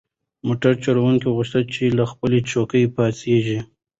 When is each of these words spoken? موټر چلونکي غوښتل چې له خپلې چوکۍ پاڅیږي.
موټر 0.47 0.73
چلونکي 0.83 1.27
غوښتل 1.35 1.63
چې 1.73 1.83
له 1.97 2.03
خپلې 2.11 2.39
چوکۍ 2.51 2.83
پاڅیږي. 2.95 3.59